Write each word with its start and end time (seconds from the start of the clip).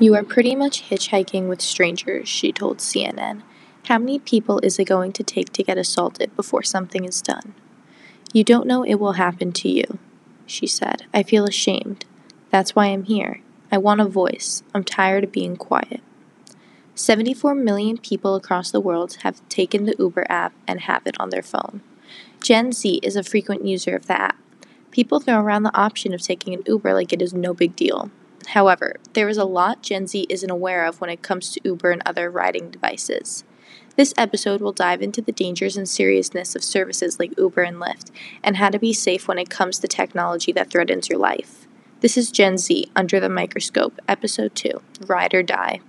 You 0.00 0.14
are 0.14 0.22
pretty 0.22 0.54
much 0.54 0.88
hitchhiking 0.90 1.48
with 1.48 1.60
strangers, 1.60 2.28
she 2.28 2.52
told 2.52 2.78
CNN. 2.78 3.42
How 3.86 3.98
many 3.98 4.20
people 4.20 4.60
is 4.60 4.78
it 4.78 4.84
going 4.84 5.10
to 5.12 5.24
take 5.24 5.52
to 5.54 5.64
get 5.64 5.76
assaulted 5.76 6.36
before 6.36 6.62
something 6.62 7.04
is 7.04 7.20
done? 7.20 7.54
You 8.32 8.44
don't 8.44 8.68
know 8.68 8.84
it 8.84 9.00
will 9.00 9.14
happen 9.14 9.50
to 9.54 9.68
you, 9.68 9.98
she 10.46 10.68
said. 10.68 11.06
I 11.12 11.24
feel 11.24 11.46
ashamed. 11.46 12.04
That's 12.50 12.76
why 12.76 12.86
I'm 12.86 13.04
here. 13.04 13.40
I 13.72 13.78
want 13.78 14.00
a 14.00 14.04
voice. 14.04 14.62
I'm 14.72 14.84
tired 14.84 15.24
of 15.24 15.32
being 15.32 15.56
quiet. 15.56 16.00
74 16.94 17.56
million 17.56 17.98
people 17.98 18.36
across 18.36 18.70
the 18.70 18.80
world 18.80 19.16
have 19.22 19.46
taken 19.48 19.84
the 19.84 19.96
Uber 19.98 20.26
app 20.28 20.52
and 20.68 20.82
have 20.82 21.08
it 21.08 21.16
on 21.18 21.30
their 21.30 21.42
phone. 21.42 21.80
Gen 22.40 22.70
Z 22.70 23.00
is 23.02 23.16
a 23.16 23.24
frequent 23.24 23.64
user 23.64 23.96
of 23.96 24.06
the 24.06 24.20
app. 24.20 24.38
People 24.92 25.18
throw 25.18 25.40
around 25.40 25.64
the 25.64 25.76
option 25.76 26.14
of 26.14 26.22
taking 26.22 26.54
an 26.54 26.62
Uber 26.66 26.94
like 26.94 27.12
it 27.12 27.20
is 27.20 27.34
no 27.34 27.52
big 27.52 27.74
deal. 27.74 28.12
However, 28.52 28.96
there 29.12 29.28
is 29.28 29.36
a 29.36 29.44
lot 29.44 29.82
Gen 29.82 30.06
Z 30.06 30.26
isn't 30.30 30.50
aware 30.50 30.86
of 30.86 31.00
when 31.00 31.10
it 31.10 31.22
comes 31.22 31.52
to 31.52 31.60
Uber 31.64 31.90
and 31.90 32.02
other 32.06 32.30
riding 32.30 32.70
devices. 32.70 33.44
This 33.96 34.14
episode 34.16 34.62
will 34.62 34.72
dive 34.72 35.02
into 35.02 35.20
the 35.20 35.32
dangers 35.32 35.76
and 35.76 35.88
seriousness 35.88 36.56
of 36.56 36.64
services 36.64 37.18
like 37.18 37.36
Uber 37.36 37.62
and 37.62 37.76
Lyft 37.76 38.10
and 38.42 38.56
how 38.56 38.70
to 38.70 38.78
be 38.78 38.92
safe 38.92 39.28
when 39.28 39.38
it 39.38 39.50
comes 39.50 39.78
to 39.78 39.88
technology 39.88 40.52
that 40.52 40.70
threatens 40.70 41.10
your 41.10 41.18
life. 41.18 41.66
This 42.00 42.16
is 42.16 42.30
Gen 42.30 42.56
Z 42.56 42.90
Under 42.96 43.20
the 43.20 43.28
Microscope, 43.28 44.00
Episode 44.08 44.54
2 44.54 44.80
Ride 45.06 45.34
or 45.34 45.42
Die. 45.42 45.80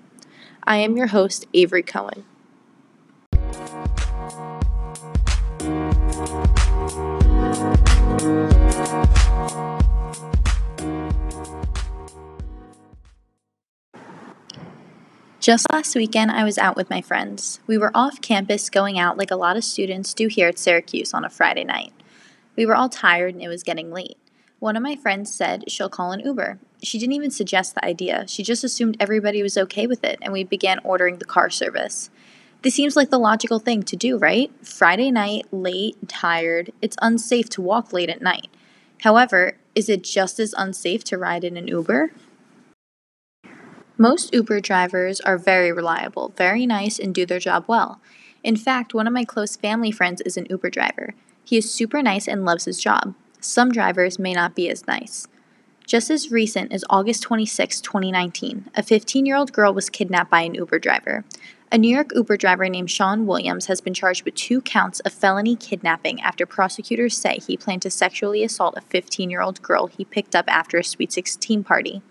I 0.65 0.77
am 0.77 0.97
your 0.97 1.07
host, 1.07 1.45
Avery 1.53 1.83
Cohen. 1.83 2.25
Just 15.39 15.71
last 15.71 15.95
weekend, 15.95 16.31
I 16.31 16.43
was 16.43 16.57
out 16.57 16.75
with 16.75 16.89
my 16.89 16.99
friends. 16.99 17.61
We 17.65 17.77
were 17.77 17.91
off 17.95 18.19
campus 18.19 18.69
going 18.69 18.99
out 18.99 19.17
like 19.17 19.31
a 19.31 19.37
lot 19.37 19.55
of 19.55 19.63
students 19.63 20.13
do 20.13 20.27
here 20.27 20.49
at 20.49 20.59
Syracuse 20.59 21.13
on 21.13 21.23
a 21.23 21.29
Friday 21.29 21.63
night. 21.63 21.93
We 22.57 22.65
were 22.65 22.75
all 22.75 22.89
tired 22.89 23.35
and 23.35 23.41
it 23.41 23.47
was 23.47 23.63
getting 23.63 23.89
late. 23.89 24.17
One 24.59 24.75
of 24.75 24.83
my 24.83 24.97
friends 24.97 25.33
said 25.33 25.71
she'll 25.71 25.87
call 25.87 26.11
an 26.11 26.19
Uber. 26.19 26.59
She 26.83 26.99
didn't 26.99 27.13
even 27.13 27.31
suggest 27.31 27.73
the 27.73 27.85
idea, 27.85 28.25
she 28.27 28.43
just 28.43 28.65
assumed 28.65 28.97
everybody 28.99 29.41
was 29.41 29.57
okay 29.57 29.87
with 29.87 30.03
it, 30.03 30.19
and 30.21 30.33
we 30.33 30.43
began 30.43 30.79
ordering 30.83 31.19
the 31.19 31.25
car 31.25 31.49
service. 31.49 32.09
This 32.61 32.75
seems 32.75 32.97
like 32.97 33.09
the 33.09 33.17
logical 33.17 33.59
thing 33.59 33.83
to 33.83 33.95
do, 33.95 34.17
right? 34.17 34.51
Friday 34.61 35.09
night, 35.09 35.45
late, 35.51 35.95
tired, 36.09 36.73
it's 36.81 36.97
unsafe 37.01 37.47
to 37.51 37.61
walk 37.61 37.93
late 37.93 38.09
at 38.09 38.21
night. 38.21 38.49
However, 39.03 39.53
is 39.73 39.87
it 39.87 40.03
just 40.03 40.37
as 40.37 40.53
unsafe 40.57 41.05
to 41.05 41.17
ride 41.17 41.45
in 41.45 41.55
an 41.55 41.69
Uber? 41.69 42.11
Most 44.01 44.33
Uber 44.33 44.61
drivers 44.61 45.19
are 45.19 45.37
very 45.37 45.73
reliable, 45.73 46.31
very 46.37 46.65
nice, 46.65 46.99
and 46.99 47.13
do 47.13 47.25
their 47.25 47.37
job 47.37 47.65
well. 47.67 47.99
In 48.45 48.55
fact, 48.55 48.93
one 48.93 49.07
of 49.07 49.11
my 49.11 49.25
close 49.25 49.57
family 49.57 49.91
friends 49.91 50.21
is 50.21 50.37
an 50.37 50.47
Uber 50.49 50.69
driver. 50.69 51.15
He 51.43 51.57
is 51.57 51.69
super 51.69 52.01
nice 52.01 52.25
and 52.25 52.45
loves 52.45 52.63
his 52.63 52.79
job. 52.79 53.13
Some 53.41 53.73
drivers 53.73 54.17
may 54.17 54.31
not 54.33 54.55
be 54.55 54.69
as 54.69 54.87
nice. 54.87 55.27
Just 55.85 56.09
as 56.09 56.31
recent 56.31 56.71
as 56.71 56.85
August 56.89 57.23
26, 57.23 57.81
2019, 57.81 58.71
a 58.73 58.83
15 58.83 59.25
year 59.25 59.35
old 59.35 59.51
girl 59.51 59.73
was 59.73 59.89
kidnapped 59.89 60.31
by 60.31 60.43
an 60.43 60.55
Uber 60.55 60.79
driver. 60.79 61.25
A 61.69 61.77
New 61.77 61.93
York 61.93 62.11
Uber 62.15 62.37
driver 62.37 62.69
named 62.69 62.89
Sean 62.89 63.27
Williams 63.27 63.65
has 63.65 63.81
been 63.81 63.93
charged 63.93 64.23
with 64.23 64.33
two 64.35 64.61
counts 64.61 65.01
of 65.01 65.11
felony 65.11 65.57
kidnapping 65.57 66.21
after 66.21 66.45
prosecutors 66.45 67.17
say 67.17 67.39
he 67.45 67.57
planned 67.57 67.81
to 67.81 67.91
sexually 67.91 68.45
assault 68.45 68.77
a 68.77 68.81
15 68.81 69.29
year 69.29 69.41
old 69.41 69.61
girl 69.61 69.87
he 69.87 70.05
picked 70.05 70.37
up 70.37 70.45
after 70.47 70.77
a 70.77 70.85
Sweet 70.85 71.11
16 71.11 71.65
party. 71.65 72.01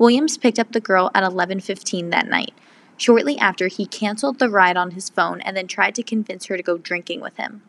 Williams 0.00 0.38
picked 0.38 0.58
up 0.58 0.72
the 0.72 0.80
girl 0.80 1.10
at 1.14 1.22
11:15 1.22 2.08
that 2.08 2.26
night. 2.26 2.54
Shortly 2.96 3.38
after, 3.38 3.66
he 3.68 3.84
canceled 3.84 4.38
the 4.38 4.48
ride 4.48 4.78
on 4.78 4.92
his 4.92 5.10
phone 5.10 5.42
and 5.42 5.54
then 5.54 5.66
tried 5.66 5.94
to 5.96 6.02
convince 6.02 6.46
her 6.46 6.56
to 6.56 6.62
go 6.62 6.78
drinking 6.78 7.20
with 7.20 7.36
him. 7.36 7.60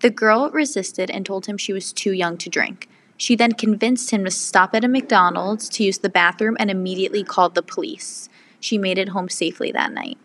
The 0.00 0.10
girl 0.10 0.50
resisted 0.50 1.10
and 1.10 1.24
told 1.24 1.46
him 1.46 1.56
she 1.56 1.72
was 1.72 1.94
too 1.94 2.12
young 2.12 2.36
to 2.36 2.50
drink. 2.50 2.90
She 3.16 3.34
then 3.34 3.52
convinced 3.52 4.10
him 4.10 4.22
to 4.26 4.30
stop 4.30 4.74
at 4.74 4.84
a 4.84 4.88
McDonald's 4.88 5.70
to 5.70 5.84
use 5.84 5.96
the 5.96 6.10
bathroom 6.10 6.58
and 6.60 6.70
immediately 6.70 7.24
called 7.24 7.54
the 7.54 7.62
police. 7.62 8.28
She 8.60 8.76
made 8.76 8.98
it 8.98 9.08
home 9.08 9.30
safely 9.30 9.72
that 9.72 9.92
night. 9.92 10.18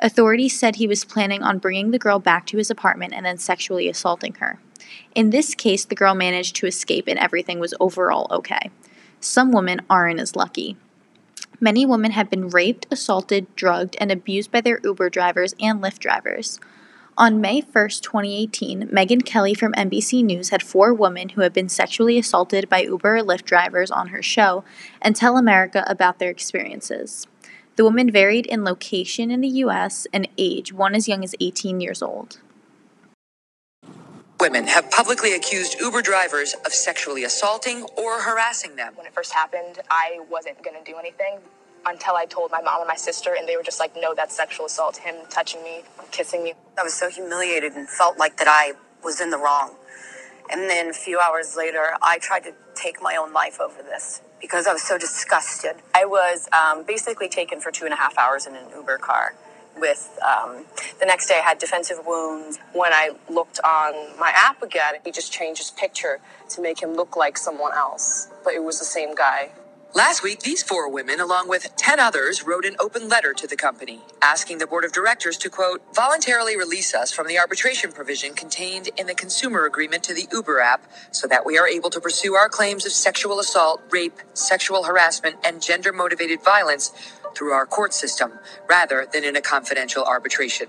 Authorities 0.00 0.58
said 0.58 0.76
he 0.76 0.88
was 0.88 1.04
planning 1.04 1.44
on 1.44 1.58
bringing 1.58 1.92
the 1.92 2.00
girl 2.00 2.18
back 2.18 2.44
to 2.46 2.58
his 2.58 2.72
apartment 2.72 3.12
and 3.14 3.24
then 3.24 3.38
sexually 3.38 3.88
assaulting 3.88 4.34
her. 4.40 4.58
In 5.14 5.30
this 5.30 5.54
case, 5.54 5.84
the 5.84 5.94
girl 5.94 6.16
managed 6.16 6.56
to 6.56 6.66
escape 6.66 7.06
and 7.06 7.20
everything 7.20 7.60
was 7.60 7.72
overall 7.78 8.26
okay. 8.32 8.72
Some 9.20 9.52
women 9.52 9.80
aren't 9.88 10.18
as 10.20 10.34
lucky. 10.34 10.76
Many 11.60 11.84
women 11.84 12.12
have 12.12 12.30
been 12.30 12.50
raped, 12.50 12.86
assaulted, 12.90 13.54
drugged, 13.56 13.96
and 14.00 14.12
abused 14.12 14.52
by 14.52 14.60
their 14.60 14.80
Uber 14.84 15.10
drivers 15.10 15.54
and 15.60 15.82
Lyft 15.82 15.98
drivers. 15.98 16.60
On 17.16 17.40
May 17.40 17.62
1, 17.62 17.88
2018, 17.88 18.90
Megyn 18.90 19.24
Kelly 19.24 19.54
from 19.54 19.72
NBC 19.72 20.22
News 20.24 20.50
had 20.50 20.62
four 20.62 20.94
women 20.94 21.30
who 21.30 21.40
had 21.40 21.52
been 21.52 21.68
sexually 21.68 22.16
assaulted 22.16 22.68
by 22.68 22.82
Uber 22.82 23.16
or 23.16 23.22
Lyft 23.22 23.44
drivers 23.44 23.90
on 23.90 24.08
her 24.08 24.22
show 24.22 24.62
and 25.02 25.16
tell 25.16 25.36
America 25.36 25.84
about 25.88 26.20
their 26.20 26.30
experiences. 26.30 27.26
The 27.74 27.84
women 27.84 28.12
varied 28.12 28.46
in 28.46 28.62
location 28.62 29.32
in 29.32 29.40
the 29.40 29.48
U.S. 29.48 30.06
and 30.12 30.28
age, 30.38 30.72
one 30.72 30.94
as 30.94 31.08
young 31.08 31.24
as 31.24 31.34
18 31.40 31.80
years 31.80 32.02
old. 32.02 32.38
Women 34.40 34.68
have 34.68 34.88
publicly 34.92 35.34
accused 35.34 35.80
Uber 35.80 36.02
drivers 36.02 36.54
of 36.64 36.72
sexually 36.72 37.24
assaulting 37.24 37.82
or 37.96 38.20
harassing 38.20 38.76
them. 38.76 38.94
When 38.94 39.04
it 39.04 39.12
first 39.12 39.32
happened, 39.32 39.80
I 39.90 40.20
wasn't 40.30 40.62
going 40.62 40.76
to 40.76 40.92
do 40.92 40.96
anything 40.96 41.38
until 41.86 42.14
I 42.14 42.26
told 42.26 42.52
my 42.52 42.60
mom 42.60 42.80
and 42.80 42.88
my 42.88 42.94
sister, 42.94 43.34
and 43.36 43.48
they 43.48 43.56
were 43.56 43.64
just 43.64 43.80
like, 43.80 43.96
no, 43.96 44.14
that's 44.14 44.36
sexual 44.36 44.66
assault. 44.66 44.98
Him 44.98 45.16
touching 45.28 45.64
me, 45.64 45.82
kissing 46.12 46.44
me. 46.44 46.54
I 46.78 46.84
was 46.84 46.94
so 46.94 47.10
humiliated 47.10 47.72
and 47.72 47.88
felt 47.88 48.16
like 48.16 48.36
that 48.36 48.46
I 48.48 48.74
was 49.02 49.20
in 49.20 49.30
the 49.30 49.38
wrong. 49.38 49.74
And 50.50 50.70
then 50.70 50.90
a 50.90 50.92
few 50.92 51.18
hours 51.18 51.56
later, 51.56 51.94
I 52.00 52.18
tried 52.18 52.44
to 52.44 52.54
take 52.76 53.02
my 53.02 53.16
own 53.16 53.32
life 53.32 53.60
over 53.60 53.82
this 53.82 54.22
because 54.40 54.68
I 54.68 54.72
was 54.72 54.82
so 54.82 54.98
disgusted. 54.98 55.76
I 55.96 56.04
was 56.04 56.48
um, 56.52 56.84
basically 56.84 57.28
taken 57.28 57.60
for 57.60 57.72
two 57.72 57.86
and 57.86 57.92
a 57.92 57.96
half 57.96 58.16
hours 58.16 58.46
in 58.46 58.54
an 58.54 58.66
Uber 58.74 58.98
car 58.98 59.34
with 59.80 60.18
um, 60.26 60.64
the 61.00 61.06
next 61.06 61.28
day 61.28 61.40
I 61.42 61.48
had 61.48 61.58
defensive 61.58 61.98
wounds. 62.06 62.58
When 62.72 62.92
I 62.92 63.10
looked 63.30 63.60
on 63.64 64.18
my 64.18 64.32
app 64.34 64.62
again, 64.62 64.94
he 65.04 65.10
just 65.12 65.32
changed 65.32 65.60
his 65.60 65.70
picture 65.72 66.20
to 66.50 66.62
make 66.62 66.82
him 66.82 66.94
look 66.94 67.16
like 67.16 67.38
someone 67.38 67.72
else, 67.74 68.28
but 68.44 68.54
it 68.54 68.62
was 68.62 68.78
the 68.78 68.84
same 68.86 69.14
guy. 69.14 69.50
Last 69.94 70.22
week, 70.22 70.40
these 70.40 70.62
four 70.62 70.88
women, 70.90 71.20
along 71.20 71.48
with 71.48 71.74
10 71.76 71.98
others, 72.00 72.44
wrote 72.44 72.64
an 72.64 72.76
open 72.78 73.08
letter 73.08 73.32
to 73.34 73.46
the 73.48 73.56
company 73.56 74.02
asking 74.22 74.58
the 74.58 74.66
board 74.68 74.84
of 74.84 74.92
directors 74.92 75.36
to, 75.38 75.50
quote, 75.50 75.82
voluntarily 75.94 76.56
release 76.56 76.94
us 76.94 77.12
from 77.12 77.26
the 77.26 77.38
arbitration 77.38 77.92
provision 77.92 78.34
contained 78.34 78.90
in 78.98 79.08
the 79.08 79.14
consumer 79.14 79.66
agreement 79.66 80.04
to 80.04 80.14
the 80.14 80.28
Uber 80.32 80.60
app 80.60 80.84
so 81.10 81.26
that 81.26 81.46
we 81.46 81.58
are 81.58 81.68
able 81.68 81.90
to 81.90 82.00
pursue 82.00 82.36
our 82.36 82.48
claims 82.48 82.86
of 82.86 82.92
sexual 82.92 83.40
assault, 83.40 83.82
rape, 83.90 84.20
sexual 84.34 84.84
harassment, 84.84 85.36
and 85.44 85.62
gender 85.62 85.92
motivated 85.92 86.44
violence 86.44 86.92
through 87.38 87.52
our 87.52 87.66
court 87.66 87.94
system 87.94 88.32
rather 88.68 89.06
than 89.12 89.22
in 89.22 89.36
a 89.36 89.40
confidential 89.40 90.02
arbitration. 90.02 90.68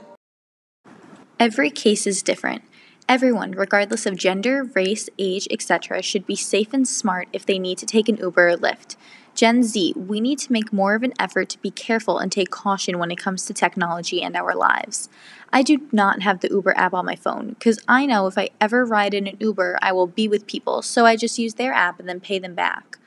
Every 1.39 1.71
case 1.71 2.05
is 2.05 2.21
different. 2.21 2.61
Everyone, 3.07 3.53
regardless 3.53 4.05
of 4.05 4.15
gender, 4.15 4.63
race, 4.75 5.09
age, 5.17 5.47
etc., 5.49 6.03
should 6.03 6.27
be 6.27 6.35
safe 6.35 6.73
and 6.73 6.87
smart 6.87 7.27
if 7.33 7.43
they 7.43 7.57
need 7.57 7.79
to 7.79 7.87
take 7.87 8.07
an 8.07 8.17
Uber 8.17 8.49
or 8.49 8.57
Lyft. 8.57 8.97
Gen 9.33 9.63
Z, 9.63 9.93
we 9.95 10.21
need 10.21 10.37
to 10.39 10.51
make 10.51 10.71
more 10.71 10.93
of 10.93 11.01
an 11.01 11.13
effort 11.17 11.49
to 11.49 11.59
be 11.59 11.71
careful 11.71 12.19
and 12.19 12.31
take 12.31 12.51
caution 12.51 12.99
when 12.99 13.09
it 13.09 13.17
comes 13.17 13.45
to 13.45 13.53
technology 13.53 14.21
and 14.21 14.35
our 14.35 14.53
lives. 14.53 15.09
I 15.51 15.63
do 15.63 15.87
not 15.91 16.21
have 16.21 16.41
the 16.41 16.49
Uber 16.49 16.77
app 16.77 16.93
on 16.93 17.05
my 17.05 17.15
phone 17.15 17.49
because 17.49 17.79
I 17.87 18.05
know 18.05 18.27
if 18.27 18.37
I 18.37 18.49
ever 18.61 18.85
ride 18.85 19.15
in 19.15 19.25
an 19.25 19.37
Uber, 19.39 19.79
I 19.81 19.91
will 19.91 20.07
be 20.07 20.27
with 20.27 20.45
people, 20.45 20.83
so 20.83 21.05
I 21.05 21.15
just 21.15 21.39
use 21.39 21.55
their 21.55 21.73
app 21.73 21.99
and 21.99 22.07
then 22.07 22.19
pay 22.19 22.37
them 22.37 22.53
back. 22.53 22.98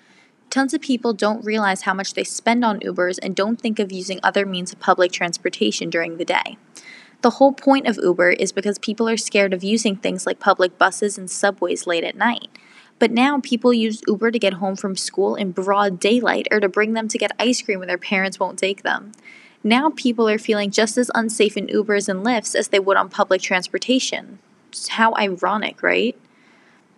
Tons 0.53 0.75
of 0.75 0.83
people 0.83 1.15
don't 1.15 1.43
realize 1.47 1.81
how 1.81 1.95
much 1.95 2.13
they 2.13 2.25
spend 2.25 2.63
on 2.63 2.79
Ubers 2.81 3.19
and 3.23 3.35
don't 3.35 3.59
think 3.59 3.79
of 3.79 3.91
using 3.91 4.21
other 4.23 4.45
means 4.45 4.71
of 4.71 4.79
public 4.79 5.11
transportation 5.11 5.89
during 5.89 6.19
the 6.19 6.27
day. 6.27 6.59
The 7.23 7.31
whole 7.31 7.55
point 7.55 7.87
of 7.87 7.97
Uber 7.97 8.33
is 8.33 8.53
because 8.53 8.79
people 8.79 9.09
are 9.09 9.17
scared 9.17 9.55
of 9.55 9.65
using 9.65 9.97
things 9.97 10.27
like 10.27 10.41
public 10.41 10.77
buses 10.77 11.17
and 11.17 11.31
subways 11.31 11.87
late 11.87 12.05
at 12.05 12.17
night. 12.17 12.51
But 12.99 13.11
now 13.11 13.41
people 13.41 13.73
use 13.73 14.03
Uber 14.07 14.31
to 14.31 14.39
get 14.39 14.53
home 14.53 14.77
from 14.77 14.95
school 14.95 15.37
in 15.37 15.53
broad 15.53 15.99
daylight 15.99 16.49
or 16.51 16.61
to 16.61 16.69
bring 16.69 16.93
them 16.93 17.09
to 17.09 17.17
get 17.17 17.33
ice 17.39 17.63
cream 17.63 17.79
when 17.79 17.89
their 17.89 17.97
parents 17.97 18.39
won't 18.39 18.59
take 18.59 18.83
them. 18.83 19.13
Now 19.65 19.89
people 19.89 20.29
are 20.29 20.37
feeling 20.37 20.71
just 20.71 20.99
as 20.99 21.11
unsafe 21.15 21.57
in 21.57 21.69
Ubers 21.69 22.11
and 22.11 22.27
Lyfts 22.27 22.55
as 22.55 22.69
they 22.69 22.79
would 22.79 22.99
on 22.99 23.09
public 23.09 23.41
transportation. 23.41 24.39
How 24.91 25.15
ironic, 25.15 25.83
right? 25.83 26.15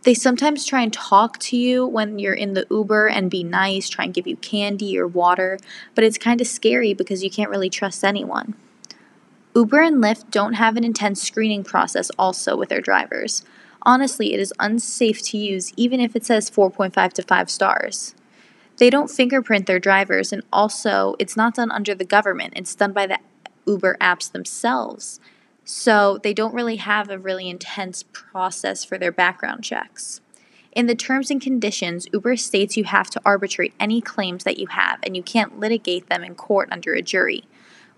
They 0.04 0.14
sometimes 0.14 0.66
try 0.66 0.82
and 0.82 0.92
talk 0.92 1.38
to 1.40 1.56
you 1.56 1.86
when 1.86 2.18
you're 2.18 2.34
in 2.34 2.52
the 2.52 2.66
Uber 2.70 3.08
and 3.08 3.30
be 3.30 3.42
nice, 3.42 3.88
try 3.88 4.04
and 4.04 4.12
give 4.12 4.26
you 4.26 4.36
candy 4.36 4.98
or 4.98 5.06
water, 5.06 5.58
but 5.94 6.04
it's 6.04 6.18
kind 6.18 6.42
of 6.42 6.46
scary 6.46 6.92
because 6.92 7.24
you 7.24 7.30
can't 7.30 7.50
really 7.50 7.70
trust 7.70 8.04
anyone. 8.04 8.54
Uber 9.56 9.80
and 9.80 10.02
Lyft 10.02 10.30
don't 10.30 10.54
have 10.54 10.76
an 10.76 10.84
intense 10.84 11.22
screening 11.22 11.64
process 11.64 12.10
also 12.18 12.54
with 12.54 12.68
their 12.68 12.82
drivers. 12.82 13.44
Honestly, 13.82 14.34
it 14.34 14.40
is 14.40 14.52
unsafe 14.58 15.22
to 15.22 15.38
use 15.38 15.72
even 15.76 16.00
if 16.00 16.14
it 16.14 16.26
says 16.26 16.50
4.5 16.50 17.12
to 17.14 17.22
5 17.22 17.50
stars. 17.50 18.14
They 18.76 18.90
don't 18.90 19.10
fingerprint 19.10 19.66
their 19.66 19.78
drivers, 19.78 20.32
and 20.32 20.42
also, 20.52 21.14
it's 21.18 21.36
not 21.36 21.54
done 21.54 21.70
under 21.70 21.94
the 21.94 22.04
government, 22.04 22.54
it's 22.56 22.74
done 22.74 22.92
by 22.92 23.06
the 23.06 23.18
Uber 23.66 23.96
apps 24.00 24.30
themselves. 24.32 25.20
So 25.64 26.19
they 26.22 26.34
don't 26.34 26.55
really 26.55 26.76
have 26.76 27.08
a 27.08 27.19
really 27.19 27.49
intense 27.49 28.02
process 28.12 28.84
for 28.84 28.99
their 28.99 29.12
background 29.12 29.64
checks. 29.64 30.20
In 30.72 30.87
the 30.87 30.94
terms 30.94 31.31
and 31.31 31.40
conditions, 31.40 32.08
Uber 32.12 32.37
states 32.37 32.76
you 32.76 32.84
have 32.84 33.08
to 33.11 33.20
arbitrate 33.25 33.75
any 33.78 34.00
claims 34.00 34.44
that 34.44 34.58
you 34.58 34.66
have 34.69 34.99
and 35.02 35.16
you 35.16 35.22
can't 35.22 35.58
litigate 35.61 36.08
them 36.08 36.25
in 36.25 36.34
court 36.34 36.69
under 36.72 36.93
a 36.93 37.00
jury. 37.00 37.44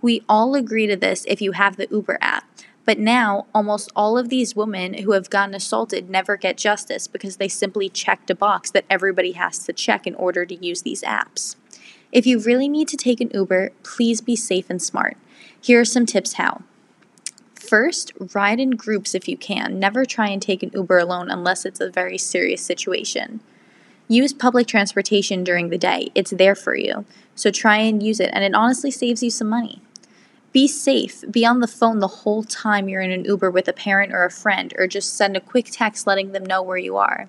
We 0.02 0.22
all 0.28 0.54
agree 0.54 0.86
to 0.86 0.96
this 0.96 1.24
if 1.26 1.40
you 1.40 1.52
have 1.52 1.76
the 1.76 1.88
Uber 1.90 2.18
app, 2.20 2.44
but 2.84 2.98
now 2.98 3.46
almost 3.54 3.90
all 3.96 4.18
of 4.18 4.28
these 4.28 4.54
women 4.54 4.94
who 4.94 5.12
have 5.12 5.30
gotten 5.30 5.54
assaulted 5.54 6.10
never 6.10 6.36
get 6.36 6.58
justice 6.58 7.08
because 7.08 7.38
they 7.38 7.48
simply 7.48 7.88
checked 7.88 8.30
a 8.30 8.34
box 8.34 8.70
that 8.70 8.84
everybody 8.90 9.32
has 9.32 9.58
to 9.64 9.72
check 9.72 10.06
in 10.06 10.14
order 10.14 10.44
to 10.44 10.54
use 10.54 10.82
these 10.82 11.02
apps. 11.02 11.56
If 12.12 12.26
you 12.26 12.38
really 12.38 12.68
need 12.68 12.88
to 12.88 12.96
take 12.96 13.20
an 13.22 13.30
Uber, 13.32 13.72
please 13.82 14.20
be 14.20 14.36
safe 14.36 14.68
and 14.68 14.80
smart. 14.80 15.16
Here 15.60 15.80
are 15.80 15.84
some 15.84 16.06
tips 16.06 16.34
how. 16.34 16.62
First, 17.68 18.12
ride 18.34 18.60
in 18.60 18.70
groups 18.70 19.14
if 19.14 19.28
you 19.28 19.36
can. 19.36 19.78
Never 19.78 20.04
try 20.04 20.28
and 20.28 20.40
take 20.40 20.62
an 20.62 20.70
Uber 20.72 20.98
alone 20.98 21.30
unless 21.30 21.64
it's 21.64 21.80
a 21.80 21.90
very 21.90 22.18
serious 22.18 22.62
situation. 22.62 23.40
Use 24.08 24.32
public 24.32 24.68
transportation 24.68 25.42
during 25.42 25.70
the 25.70 25.78
day. 25.78 26.10
It's 26.14 26.30
there 26.30 26.54
for 26.54 26.76
you. 26.76 27.04
So 27.34 27.50
try 27.50 27.78
and 27.78 28.02
use 28.02 28.20
it, 28.20 28.30
and 28.32 28.44
it 28.44 28.54
honestly 28.54 28.92
saves 28.92 29.22
you 29.22 29.30
some 29.30 29.48
money. 29.48 29.82
Be 30.52 30.68
safe. 30.68 31.24
Be 31.30 31.44
on 31.44 31.60
the 31.60 31.66
phone 31.66 31.98
the 31.98 32.06
whole 32.06 32.44
time 32.44 32.88
you're 32.88 33.00
in 33.00 33.10
an 33.10 33.24
Uber 33.24 33.50
with 33.50 33.66
a 33.66 33.72
parent 33.72 34.12
or 34.12 34.24
a 34.24 34.30
friend, 34.30 34.72
or 34.78 34.86
just 34.86 35.16
send 35.16 35.36
a 35.36 35.40
quick 35.40 35.66
text 35.70 36.06
letting 36.06 36.32
them 36.32 36.46
know 36.46 36.62
where 36.62 36.78
you 36.78 36.96
are. 36.96 37.28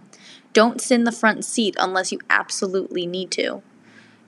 Don't 0.54 0.80
sit 0.80 0.96
in 0.96 1.04
the 1.04 1.12
front 1.12 1.46
seat 1.46 1.76
unless 1.80 2.12
you 2.12 2.20
absolutely 2.30 3.08
need 3.08 3.32
to. 3.32 3.64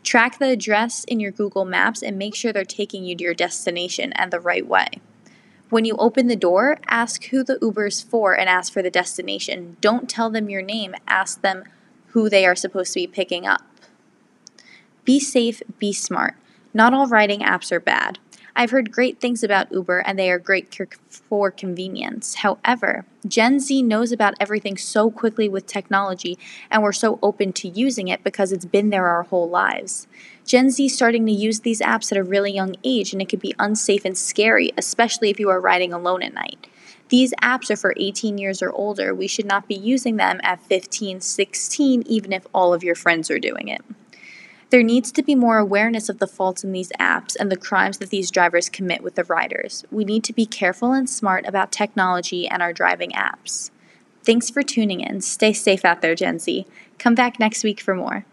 Track 0.03 0.39
the 0.39 0.49
address 0.49 1.03
in 1.03 1.19
your 1.19 1.31
Google 1.31 1.65
Maps 1.65 2.01
and 2.01 2.17
make 2.17 2.33
sure 2.33 2.51
they're 2.51 2.65
taking 2.65 3.03
you 3.03 3.15
to 3.15 3.23
your 3.23 3.33
destination 3.35 4.11
and 4.13 4.31
the 4.31 4.39
right 4.39 4.65
way. 4.65 5.01
When 5.69 5.85
you 5.85 5.95
open 5.97 6.27
the 6.27 6.35
door, 6.35 6.79
ask 6.87 7.25
who 7.25 7.43
the 7.43 7.59
Uber 7.61 7.87
is 7.87 8.01
for 8.01 8.37
and 8.37 8.49
ask 8.49 8.73
for 8.73 8.81
the 8.81 8.89
destination. 8.89 9.77
Don't 9.81 10.09
tell 10.09 10.29
them 10.29 10.49
your 10.49 10.63
name, 10.63 10.95
ask 11.07 11.41
them 11.41 11.63
who 12.07 12.27
they 12.27 12.45
are 12.45 12.55
supposed 12.55 12.93
to 12.93 12.99
be 12.99 13.07
picking 13.07 13.45
up. 13.45 13.61
Be 15.05 15.19
safe, 15.19 15.61
be 15.77 15.93
smart. 15.93 16.35
Not 16.73 16.93
all 16.93 17.07
riding 17.07 17.41
apps 17.41 17.71
are 17.71 17.79
bad. 17.79 18.17
I've 18.55 18.71
heard 18.71 18.91
great 18.91 19.19
things 19.19 19.43
about 19.43 19.71
Uber 19.71 19.99
and 19.99 20.17
they 20.17 20.29
are 20.31 20.39
great 20.39 20.75
for 21.09 21.51
convenience. 21.51 22.35
However, 22.35 23.05
Gen 23.27 23.59
Z 23.59 23.81
knows 23.83 24.11
about 24.11 24.33
everything 24.39 24.77
so 24.77 25.11
quickly 25.11 25.47
with 25.47 25.65
technology 25.65 26.37
and 26.69 26.81
we're 26.81 26.91
so 26.91 27.19
open 27.21 27.53
to 27.53 27.67
using 27.67 28.07
it 28.07 28.23
because 28.23 28.51
it's 28.51 28.65
been 28.65 28.89
there 28.89 29.07
our 29.07 29.23
whole 29.23 29.49
lives. 29.49 30.07
Gen 30.45 30.69
Z 30.71 30.89
starting 30.89 31.25
to 31.25 31.31
use 31.31 31.61
these 31.61 31.81
apps 31.81 32.11
at 32.11 32.17
a 32.17 32.23
really 32.23 32.51
young 32.51 32.75
age 32.83 33.13
and 33.13 33.21
it 33.21 33.29
could 33.29 33.41
be 33.41 33.55
unsafe 33.59 34.05
and 34.05 34.17
scary, 34.17 34.71
especially 34.77 35.29
if 35.29 35.39
you 35.39 35.49
are 35.49 35.61
riding 35.61 35.93
alone 35.93 36.23
at 36.23 36.33
night. 36.33 36.67
These 37.09 37.33
apps 37.41 37.71
are 37.71 37.75
for 37.75 37.93
18 37.97 38.37
years 38.37 38.61
or 38.61 38.71
older. 38.71 39.15
We 39.15 39.27
should 39.27 39.45
not 39.45 39.67
be 39.67 39.75
using 39.75 40.17
them 40.17 40.39
at 40.43 40.61
15, 40.61 41.21
16, 41.21 42.03
even 42.05 42.31
if 42.31 42.45
all 42.53 42.73
of 42.73 42.83
your 42.83 42.95
friends 42.95 43.31
are 43.31 43.39
doing 43.39 43.67
it. 43.67 43.81
There 44.69 44.83
needs 44.83 45.11
to 45.13 45.23
be 45.23 45.35
more 45.35 45.57
awareness 45.57 46.09
of 46.09 46.19
the 46.19 46.27
faults 46.27 46.63
in 46.63 46.71
these 46.71 46.91
apps 46.99 47.35
and 47.39 47.51
the 47.51 47.57
crimes 47.57 47.97
that 47.97 48.09
these 48.09 48.29
drivers 48.29 48.69
commit 48.69 49.01
with 49.01 49.15
the 49.15 49.23
riders. 49.23 49.83
We 49.91 50.05
need 50.05 50.23
to 50.25 50.33
be 50.33 50.45
careful 50.45 50.93
and 50.93 51.09
smart 51.09 51.45
about 51.47 51.71
technology 51.71 52.47
and 52.47 52.61
our 52.61 52.73
driving 52.73 53.11
apps. 53.11 53.71
Thanks 54.23 54.49
for 54.49 54.61
tuning 54.61 54.99
in. 54.99 55.21
Stay 55.21 55.53
safe 55.53 55.83
out 55.83 56.01
there, 56.01 56.13
Gen 56.15 56.39
Z. 56.39 56.65
Come 56.97 57.15
back 57.15 57.39
next 57.39 57.63
week 57.63 57.79
for 57.81 57.95
more. 57.95 58.25